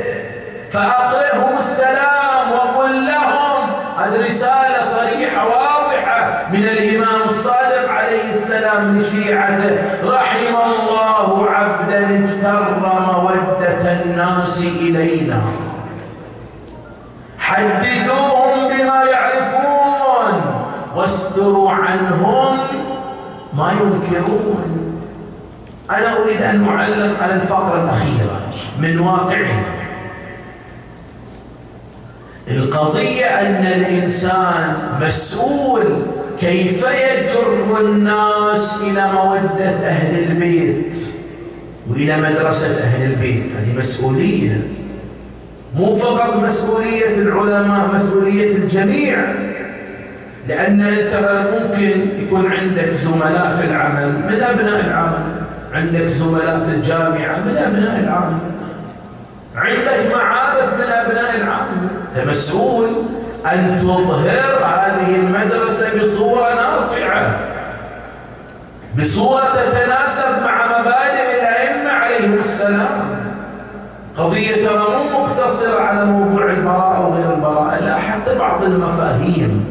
فأقرئهم 0.71 1.59
السلام 1.59 2.53
وقل 2.53 3.07
لهم 3.07 3.71
هذه 3.99 4.21
رسالة 4.21 4.83
صريحة 4.83 5.47
واضحة 5.47 6.49
من 6.53 6.65
الإمام 6.65 7.23
الصادق 7.29 7.89
عليه 7.89 8.31
السلام 8.31 8.99
لشيعته. 8.99 9.77
رحم 10.05 10.55
الله 10.71 11.51
عبدا 11.51 12.25
اجتر 12.25 12.75
مودة 12.81 13.93
الناس 13.93 14.63
إلينا. 14.81 15.41
حدثوهم 17.45 18.69
بما 18.69 19.05
يعرفون 19.05 20.65
واستروا 20.97 21.71
عنهم 21.71 22.59
ما 23.55 23.73
ينكرون. 23.73 25.01
أنا 25.91 26.17
أريد 26.23 26.43
أن 26.43 26.69
أعلق 26.69 27.23
على 27.23 27.35
الفقرة 27.35 27.85
الأخيرة 27.85 28.41
من 28.81 28.99
واقعنا 28.99 29.63
القضية 32.51 33.25
أن 33.25 33.67
الإنسان 33.67 34.77
مسؤول 35.01 35.83
كيف 36.41 36.87
يجر 36.87 37.81
الناس 37.81 38.83
إلى 38.83 39.09
مودة 39.13 39.89
أهل 39.89 40.31
البيت 40.31 40.97
وإلى 41.91 42.17
مدرسة 42.17 42.79
أهل 42.79 43.13
البيت؟ 43.13 43.45
هذه 43.57 43.79
مسؤولية. 43.79 44.69
مو 45.75 45.95
فقط 45.95 46.37
مسؤولية 46.37 47.17
العلماء 47.17 47.95
مسؤولية 47.95 48.57
الجميع. 48.57 49.19
لأن 50.49 50.81
أنت 50.81 51.47
ممكن 51.55 52.19
يكون 52.19 52.53
عندك 52.53 52.91
زملاء 52.91 53.57
في 53.61 53.67
العمل 53.67 54.09
من 54.09 54.43
أبناء 54.43 54.81
العمل. 54.81 55.45
عندك 55.75 56.05
زملاء 56.05 56.59
في 56.59 56.75
الجامعة 56.75 57.37
من 57.47 57.57
أبناء 57.57 58.01
العمل. 58.01 58.39
عندك 59.57 60.15
معارف 60.15 60.75
من 60.75 60.93
أبناء 60.93 61.37
العامة 61.37 61.91
أنت 62.17 62.29
مسؤول 62.29 62.89
أن 63.53 63.79
تظهر 63.81 64.65
هذه 64.65 65.17
المدرسة 65.17 66.03
بصورة 66.03 66.55
ناصعة. 66.55 67.37
بصورة 68.99 69.53
تتناسب 69.55 70.43
مع 70.45 70.81
مبادئ 70.81 71.41
الأئمة 71.41 71.91
عليهم 71.91 72.35
السلام. 72.39 73.14
قضية 74.17 74.67
ترى 74.67 74.79
مو 74.79 75.21
مقتصرة 75.21 75.81
على 75.81 76.05
موضوع 76.05 76.51
البراءة 76.51 77.09
وغير 77.09 77.35
البراءة 77.35 77.85
لا 77.85 77.99
حتى 77.99 78.39
بعض 78.39 78.65
المفاهيم. 78.65 79.65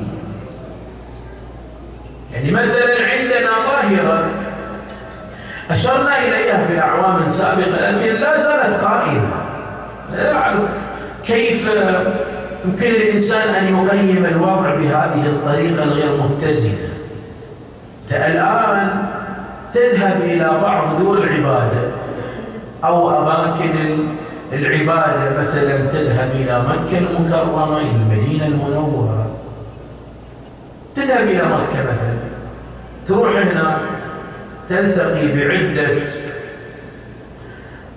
يعني 2.33 2.51
مثلا 2.51 3.11
عندنا 3.11 3.49
ظاهرة 3.67 4.29
أشرنا 5.71 6.19
إليها 6.19 6.63
في 6.67 6.79
أعوام 6.79 7.29
سابقة 7.29 7.91
لكن 7.91 8.13
لا 8.21 8.37
زالت 8.37 8.83
قائمة. 8.83 9.31
لا 10.11 10.35
أعرف 10.35 10.87
كيف 11.25 11.71
يمكن 12.65 12.87
الإنسان 12.87 13.55
أن 13.55 13.67
يقيم 13.67 14.25
الوضع 14.25 14.75
بهذه 14.75 15.25
الطريقة 15.25 15.83
الغير 15.83 16.17
متزنة. 16.17 16.89
الآن 18.11 19.05
تذهب 19.73 20.21
إلى 20.21 20.59
بعض 20.61 20.99
دور 20.99 21.17
العبادة 21.17 21.81
أو 22.83 23.09
أماكن 23.09 24.07
العبادة 24.53 25.41
مثلا 25.41 25.77
تذهب 25.77 26.31
إلى 26.31 26.63
مكة 26.69 26.97
المكرمة 26.97 27.77
إلى 27.77 27.91
المدينة 27.91 28.47
المنورة. 28.47 29.31
تذهب 30.95 31.27
إلى 31.27 31.43
مكة 31.43 31.83
مثلا. 31.83 32.17
تروح 33.07 33.31
هناك 33.35 33.79
تلتقي 34.69 35.27
بعدة 35.27 36.03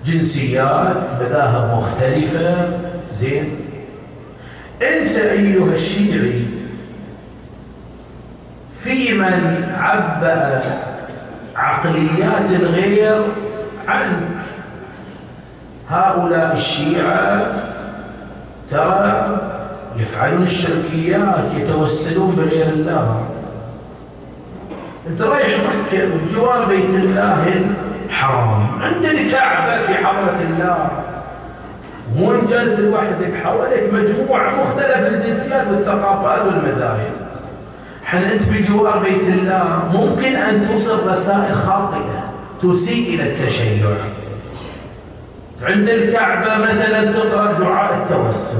جنسيات 0.05 0.97
مذاهب 1.21 1.77
مختلفة. 1.77 2.69
زين. 3.13 3.59
أنت 4.81 5.17
أيها 5.17 5.73
الشيعي 5.73 6.41
في 8.71 9.13
من 9.13 9.65
عبأ 9.77 10.63
عقليات 11.55 12.51
الغير 12.51 13.21
عنك 13.87 14.36
هؤلاء 15.89 16.53
الشيعة 16.53 17.41
ترى 18.69 19.39
يفعلون 19.95 20.43
الشركيات 20.43 21.53
يتوسلون 21.57 22.35
بغير 22.35 22.67
الله. 22.67 23.23
انت 25.07 25.21
رايح 25.21 25.49
مكة 25.49 26.05
بجوار 26.05 26.65
بيت 26.65 26.89
الله 26.89 27.63
الحرام. 28.05 28.81
عند 28.81 29.05
الكعبة 29.05 29.85
في 29.85 29.93
حضرة 29.93 30.37
الله. 30.49 30.89
مو 32.15 32.41
جالس 32.49 32.79
لوحدك 32.79 33.33
حواليك 33.43 33.93
مجموعة 33.93 34.61
مختلف 34.61 35.07
الجنسيات 35.07 35.67
والثقافات 35.67 36.45
والمذاهب. 36.45 37.11
حين 38.03 38.23
انت 38.23 38.43
بجوار 38.49 38.99
بيت 38.99 39.27
الله 39.27 39.89
ممكن 39.93 40.35
أن 40.35 40.67
توصل 40.67 41.09
رسائل 41.09 41.55
خاطئة 41.55 42.33
تسيء 42.61 43.15
إلى 43.15 43.23
التشيع. 43.23 43.87
عند 45.63 45.89
الكعبة 45.89 46.57
مثلا 46.57 47.11
تقرأ 47.11 47.51
دعاء 47.51 47.93
التوسل. 47.95 48.57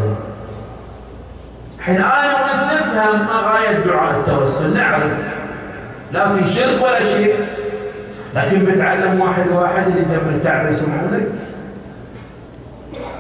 حين 1.80 1.96
أنا 1.96 2.34
وأنت 2.34 2.74
نفهم 2.74 3.20
ما 3.20 3.52
غاية 3.52 3.78
دعاء 3.80 4.20
التوسل 4.20 4.78
نعرف. 4.78 5.38
لا 6.12 6.30
في 6.30 6.48
شرك 6.50 6.84
ولا 6.84 7.00
شيء. 7.00 7.36
لكن 8.36 8.66
بتعلم 8.66 9.22
واحد 9.22 9.48
واحد 9.52 9.88
اللي 9.88 10.02
جنب 10.02 10.36
الكعبة 10.36 10.70
يسمعونك 10.70 11.28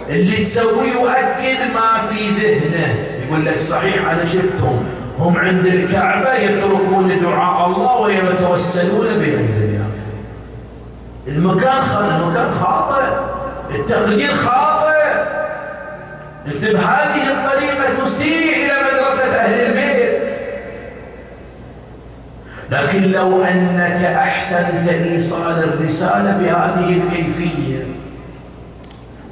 اللي 0.09 0.37
تسويه 0.37 0.91
يؤكد 0.91 1.73
ما 1.73 2.07
في 2.09 2.29
ذهنه. 2.29 2.95
يقول 3.25 3.45
لك 3.45 3.59
صحيح 3.59 4.11
أنا 4.11 4.25
شفتهم. 4.25 4.85
هم 5.19 5.37
عند 5.37 5.65
الكعبة 5.65 6.33
يتركون 6.33 7.21
دعاء 7.21 7.67
الله 7.67 7.95
ويتوسلون 7.97 9.07
بغير 9.07 9.39
الله 9.39 9.85
المكان 11.27 11.81
خاطئ 11.81 12.15
المكان 12.15 12.51
خاطئ. 12.51 13.36
التقدير 13.69 14.33
خاطئ. 14.33 14.87
انت 16.47 16.65
بهذه 16.65 17.31
الطريقة 17.31 18.03
تسيء 18.03 18.65
إلى 18.65 18.73
مدرسة 18.83 19.35
أهل 19.35 19.53
البيت. 19.53 20.31
لكن 22.71 23.11
لو 23.11 23.43
أنك 23.43 24.05
أحسنت 24.05 24.89
إيصال 24.89 25.63
الرسالة 25.63 26.31
بهذه 26.31 27.01
الكيفية 27.01 27.83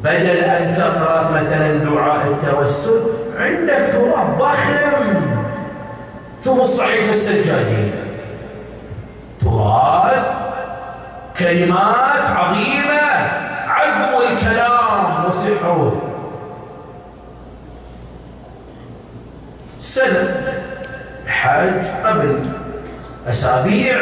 بدل 0.03 0.37
أن 0.37 0.75
تقرأ 0.77 1.29
مثلا 1.31 1.73
دعاء 1.73 2.27
التوسل 2.27 3.01
عندك 3.39 3.89
تراث 3.91 4.39
ضخم. 4.39 5.21
شوف 6.45 6.61
الصحيفة 6.61 7.11
السجادية. 7.11 8.03
تراث 9.41 10.25
كلمات 11.39 12.29
عظيمة. 12.29 13.44
عذب 13.75 14.13
الكلام 14.31 15.25
وسحره. 15.25 16.01
سنة 19.79 20.53
حج 21.27 21.85
قبل 22.05 22.45
أسابيع. 23.27 23.97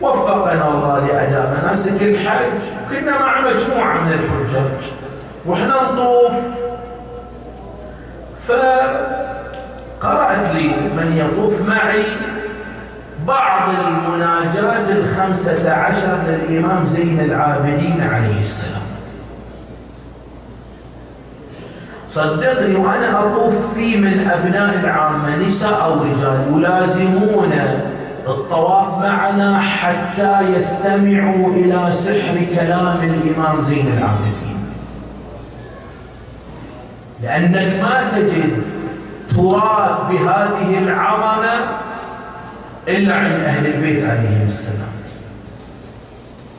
وفقنا 0.00 0.68
الله 0.68 1.06
لأداء 1.06 1.60
مناسك 1.60 2.02
الحج. 2.02 2.62
كنا 2.90 3.18
مع 3.18 3.40
مجموعة 3.40 3.94
من 3.94 4.12
الحجاج. 4.12 4.92
وإحنا 5.46 5.82
نطوف. 5.82 6.34
فقرأت 10.00 10.46
لي 10.54 10.68
من 10.68 11.16
يطوف 11.16 11.68
معي. 11.68 12.04
بعض 13.26 13.68
المناجات 13.86 14.90
الخمسة 14.90 15.72
عشر 15.72 16.18
للإمام 16.26 16.86
زين 16.86 17.20
العابدين 17.20 18.00
عليه 18.12 18.40
السلام. 18.40 18.82
صدقني 22.06 22.74
وأنا 22.74 23.20
أطوف 23.20 23.74
في 23.74 23.96
من 23.96 24.30
أبناء 24.30 24.74
العامة 24.74 25.36
نساء 25.36 25.84
أو 25.84 25.94
رجال 25.94 26.40
يلازمون 26.56 27.52
الطواف 28.28 28.98
معنا 28.98 29.60
حتى 29.60 30.40
يستمعوا 30.40 31.52
إلى 31.52 31.92
سحر 31.92 32.38
كلام 32.54 32.98
الإمام 33.02 33.64
زين 33.64 33.86
العابدين. 33.98 34.56
لأنك 37.22 37.82
ما 37.82 38.08
تجد 38.08 38.62
تراث 39.28 40.00
بهذه 40.10 40.78
العظمة 40.78 41.85
إلا 42.88 43.14
عند 43.14 43.40
أهل 43.44 43.66
البيت 43.66 44.04
عليهم 44.04 44.44
السلام. 44.46 44.96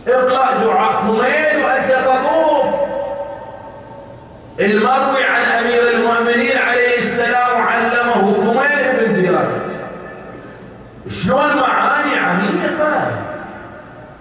اقرأ 0.08 0.64
دعاء 0.64 1.02
كميل 1.02 1.64
وأنت 1.64 1.92
تطوف. 1.92 2.74
المروي 4.60 5.24
عن 5.24 5.42
أمير 5.42 5.90
المؤمنين 5.90 6.58
عليه 6.58 6.98
السلام 6.98 7.62
علمه 7.62 8.34
كميل 8.34 9.06
بن 9.08 9.14
زياد. 9.14 9.62
شلون 11.10 11.56
معاني 11.56 12.16
عميقة. 12.16 13.12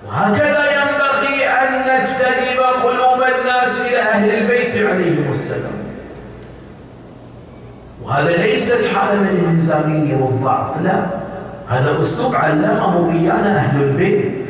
وهكذا 0.07 0.65
ينبغي 0.73 1.49
أن 1.49 1.81
نجتذب 1.81 2.61
قلوب 2.61 3.23
الناس 3.23 3.81
إلى 3.81 3.99
أهل 3.99 4.31
البيت 4.31 4.77
عليهم 4.77 5.31
السلام. 5.31 5.87
وهذا 8.03 8.37
ليست 8.37 8.81
حالة 8.95 9.15
من 9.15 9.29
الانهزامية 9.29 10.15
والضعف 10.15 10.83
لا. 10.83 11.26
هذا 11.69 12.03
أسلوب 12.03 12.35
علمه 12.35 13.13
إيانا 13.13 13.57
أهل 13.57 13.83
البيت. 13.83 14.49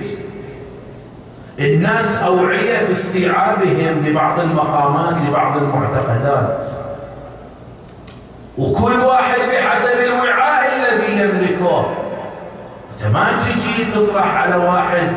الناس 1.60 2.16
أوعية 2.16 2.78
في 2.78 2.92
استيعابهم 2.92 4.06
لبعض 4.06 4.40
المقامات 4.40 5.18
لبعض 5.28 5.56
المعتقدات. 5.56 6.68
وكل 8.58 9.00
واحد 9.00 9.38
بحسب 9.38 9.98
الوعاء 10.04 10.68
الذي 10.76 11.20
يملكه. 11.20 11.86
انت 12.92 13.14
ما 13.14 13.26
تجي 13.40 13.84
تطرح 13.94 14.36
على 14.36 14.56
واحد 14.56 15.12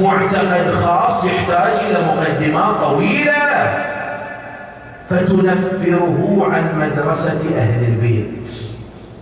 معتقد 0.00 0.70
خاص 0.70 1.24
يحتاج 1.24 1.72
إلى 1.90 2.06
مقدمات 2.06 2.80
طويلة. 2.80 3.34
فتنفره 5.06 6.46
عن 6.50 6.78
مدرسة 6.78 7.40
أهل 7.58 7.84
البيت. 7.84 8.48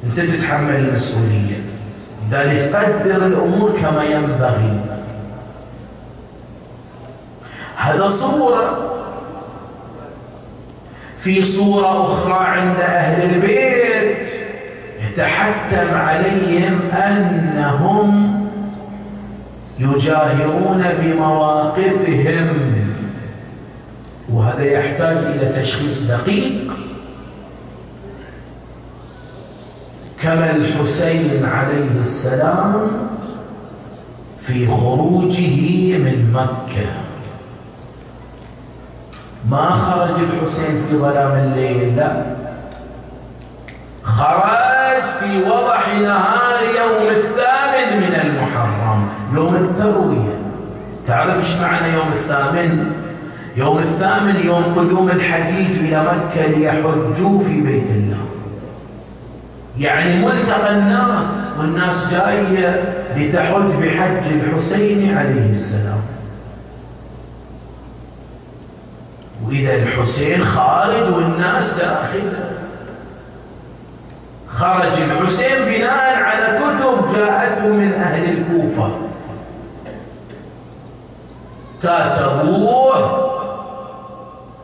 أنت 0.05 0.21
تتحمل 0.21 0.77
المسؤولية. 0.77 1.62
لذلك 2.33 2.75
قدر 2.75 3.27
الأمور 3.27 3.79
كما 3.83 4.05
ينبغي. 4.05 4.81
هذا 7.77 8.07
صورة. 8.07 8.89
في 11.19 11.43
صورة 11.43 12.13
أخرى 12.13 12.47
عند 12.47 12.81
أهل 12.81 13.35
البيت 13.35 14.27
يتحتم 15.01 15.95
عليهم 15.95 16.81
أنهم 16.93 18.33
يجاهرون 19.79 20.85
بمواقفهم. 21.01 22.75
وهذا 24.33 24.65
يحتاج 24.65 25.17
إلى 25.17 25.47
تشخيص 25.47 26.03
دقيق. 26.03 26.72
كما 30.23 30.57
الحسين 30.57 31.45
عليه 31.45 32.01
السلام 32.01 32.75
في 34.41 34.67
خروجه 34.67 35.99
من 35.99 36.33
مكة. 36.35 36.87
ما 39.51 39.71
خرج 39.71 40.15
الحسين 40.21 40.87
في 40.89 40.97
ظلام 40.97 41.33
الليل؟ 41.39 41.97
لا. 41.97 42.25
خرج 44.03 45.05
في 45.05 45.43
وضح 45.43 45.89
نهار 45.89 46.63
يوم 46.63 47.03
الثامن 47.03 47.97
من 47.97 48.15
المحرم 48.15 49.09
يوم 49.35 49.55
التروية. 49.55 50.35
تعرف 51.07 51.39
إيش 51.39 51.61
معنى 51.61 51.95
يوم 51.95 52.13
الثامن؟ 52.13 52.93
يوم 53.57 53.79
الثامن 53.79 54.47
يوم 54.47 54.65
قدوم 54.65 55.11
الحجيج 55.11 55.79
إلى 55.79 56.03
مكة 56.03 56.47
ليحجوا 56.47 57.39
في 57.39 57.61
بيت 57.61 57.91
الله. 57.91 58.42
يعني 59.79 60.25
ملتقى 60.25 60.73
الناس 60.73 61.55
والناس 61.59 62.07
جاية 62.11 62.85
لتحج 63.17 63.71
بحج 63.83 64.33
الحسين 64.33 65.19
عليه 65.19 65.51
السلام. 65.51 66.01
وإذا 69.45 69.75
الحسين 69.75 70.45
خارج 70.45 71.15
والناس 71.15 71.73
داخل 71.73 72.33
خرج 74.49 74.93
الحسين 75.03 75.65
بناء 75.67 76.23
على 76.23 76.59
كتب 76.59 77.17
جاءته 77.17 77.67
من 77.67 77.93
أهل 77.93 78.39
الكوفة. 78.39 78.99
كاتبوه 81.83 83.23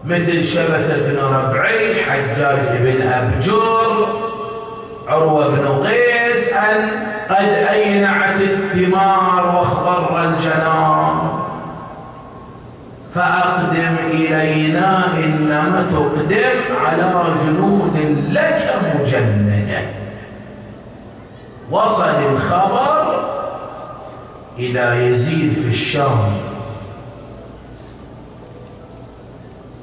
مثل 0.04 0.44
شبث 0.44 1.06
بن 1.06 1.18
ربعي 1.18 2.02
حجاج 2.02 2.78
بن 2.80 3.02
أبجر 3.02 4.27
عروة 5.08 5.48
بن 5.48 5.86
قيس 5.86 6.48
أن 6.48 6.88
قد 7.30 7.48
أينعت 7.48 8.40
الثمار 8.40 9.46
واخضر 9.46 10.24
الجنان. 10.24 11.18
فأقدم 13.06 13.96
إلينا 14.10 15.04
إنما 15.24 15.86
تقدم 15.92 16.76
على 16.86 17.24
جنود 17.46 17.96
لك 18.30 18.74
مجندة 18.94 19.80
وصل 21.70 22.14
الخبر 22.32 23.24
إلى 24.58 25.06
يزيد 25.06 25.52
في 25.52 25.68
الشام. 25.68 26.32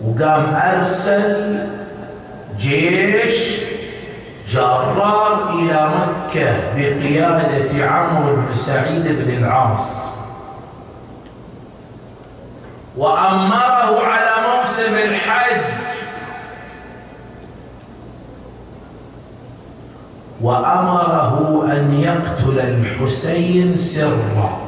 وقام 0.02 0.56
أرسل 0.56 1.60
جيش 2.60 3.62
جرار 4.48 5.50
إلى 5.50 5.90
مكة 5.90 6.74
بقيادة 6.76 7.90
عمرو 7.90 8.36
بن 8.36 8.54
سعيد 8.54 9.04
بن 9.08 9.38
العاص. 9.38 10.06
وأمره 12.98 14.04
على 14.04 14.32
موسم 14.48 14.94
الحج. 14.94 15.62
وأمره 20.42 21.66
أن 21.72 21.94
يقتل 21.94 22.60
الحسين 22.60 23.78
سرًا. 23.78 24.66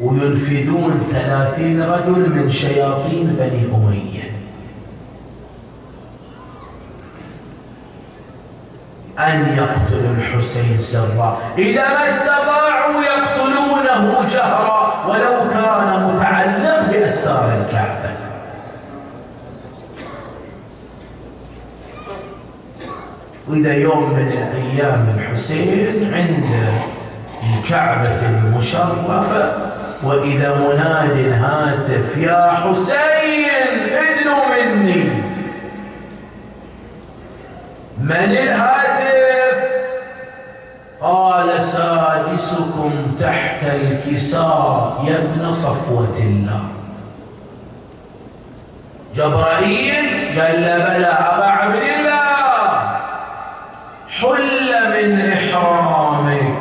وينفذون 0.00 1.02
ثلاثين 1.12 1.82
رجل 1.82 2.30
من 2.30 2.50
شياطين 2.50 3.36
بني 3.38 3.64
أمية. 3.74 4.37
أن 9.32 9.38
يقتلوا 9.58 10.14
الحسين 10.18 10.78
سرا. 10.78 11.38
إذا 11.58 11.88
ما 11.88 12.06
استطاعوا 12.06 13.02
يقتلونه 13.02 14.26
جهرا 14.28 15.04
ولو 15.08 15.50
كان 15.52 16.14
متعلق 16.14 16.80
بأستار 16.92 17.52
الكعبة. 17.60 18.10
وإذا 23.48 23.72
يوم 23.72 24.12
من 24.12 24.28
الأيام 24.28 25.14
الحسين 25.18 26.14
عند 26.14 26.68
الكعبة 27.42 28.28
المشرفة 28.28 29.52
وإذا 30.02 30.54
مناد 30.54 31.32
هاتف 31.32 32.16
يا 32.16 32.50
حسين 32.50 33.17
من 38.08 38.14
الهاتف؟ 38.14 39.58
قال 41.00 41.62
سادسكم 41.62 42.92
تحت 43.20 43.64
الكساء 43.64 45.04
يا 45.08 45.16
ابن 45.16 45.50
صفوة 45.50 46.16
الله. 46.18 46.60
جبرائيل 49.14 50.40
قال 50.40 50.62
له 50.62 50.78
بلى 50.78 51.06
أبا 51.06 51.44
عبد 51.44 51.82
الله 51.82 53.00
حل 54.08 54.70
من 54.94 55.32
إحرامك. 55.32 56.58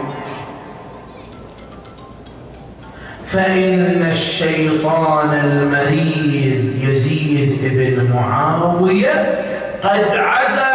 فإن 3.25 4.05
الشيطان 4.11 5.33
المريد 5.33 6.83
يزيد 6.83 7.59
بن 7.61 8.13
معاوية 8.13 9.39
قد 9.83 10.05
عزم 10.17 10.66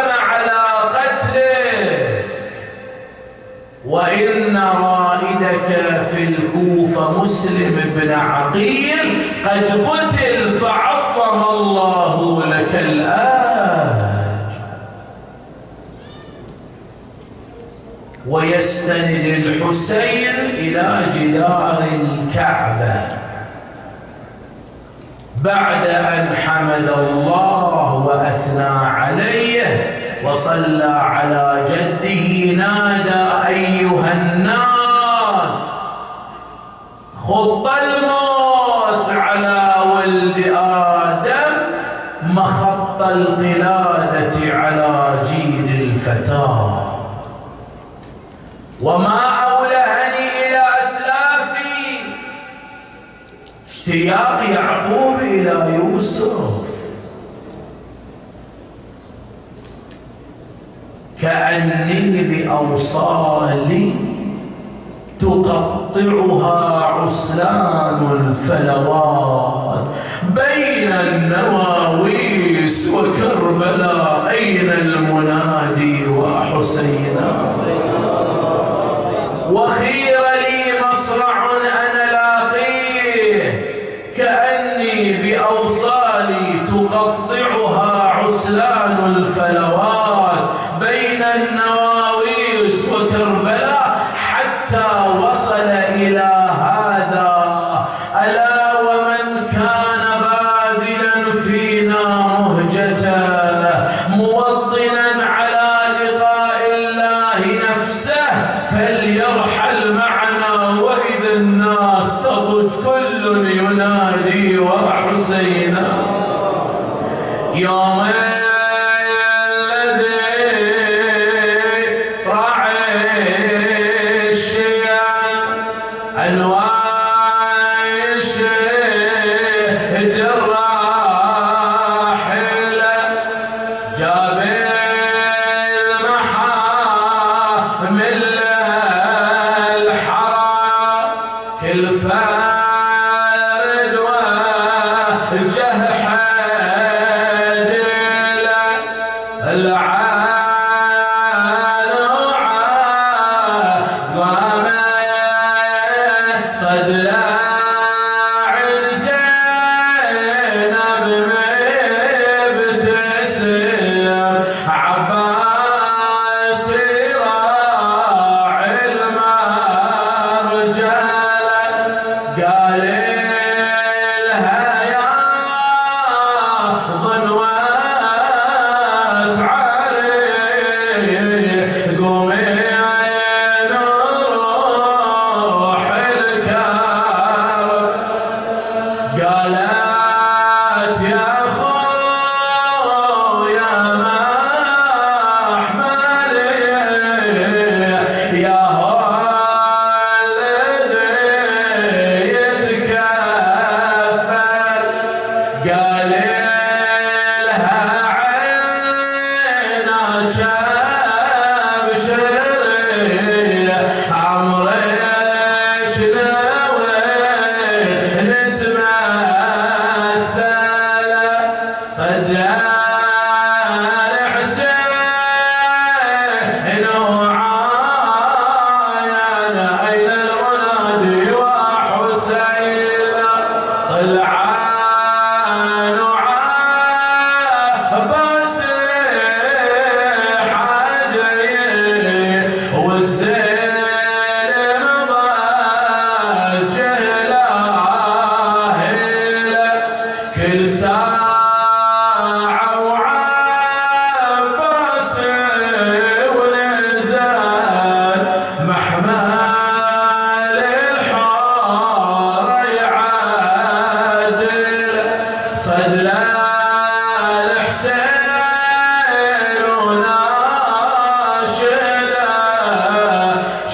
وإن 3.93 4.57
رائدك 4.57 5.67
في 6.11 6.23
الكوفة 6.23 7.21
مسلم 7.21 7.81
بن 7.95 8.11
عقيل 8.11 9.17
قد 9.45 9.87
قتل 9.87 10.59
فعظم 10.59 11.43
الله 11.49 12.45
لك 12.45 12.75
الآن 12.75 14.03
ويستند 18.27 19.43
الحسين 19.45 20.35
إلى 20.57 21.05
جدار 21.19 21.83
الكعبة 21.93 22.93
بعد 25.43 25.87
أن 25.87 26.35
حمد 26.35 26.89
الله 26.97 27.93
وأثنى 27.93 28.63
عليه 28.87 30.02
وصلى 30.23 30.83
على 30.83 31.65
جده 31.69 32.55
نادى 32.55 33.47
أيها 33.47 34.13
الناس 34.13 35.53
خط 37.23 37.67
الموت 37.67 39.09
على 39.09 39.73
ولد 39.95 40.53
آدم 40.57 41.53
مخط 42.23 43.01
القلادة 43.01 44.57
على 44.57 45.19
جيل 45.29 45.81
الفتاة. 45.81 46.79
وما 48.81 49.19
أولهني 49.43 50.47
إلى 50.47 50.63
أسلافي 50.83 51.99
اشتياق 53.67 54.43
يعقوب 54.49 55.19
إلى 55.19 55.75
يوسف 55.75 56.63
كأني 61.23 62.23
بأوصالي 62.23 63.91
تقطعها 65.19 66.85
عسلان 66.85 67.99
الفلوات 68.11 69.83
بين 70.35 70.91
النواويس 70.93 72.79
وكربلاء 72.89 74.27
أين 74.29 74.69
المنادي 74.69 76.07
وحسينا 76.07 77.31
وخير 79.51 80.19
لي 80.19 80.73
مصرع 80.89 81.37
أنا 81.61 82.11
لاقيه 82.11 83.43
كأني 84.17 84.97
بأوصالي 85.21 86.59
تقطعها 86.67 87.93
عسلان 88.01 89.15
الفلوات. 89.15 90.02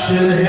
should 0.10 0.32
have 0.32 0.49